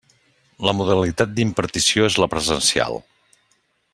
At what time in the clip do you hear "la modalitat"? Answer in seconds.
0.67-1.35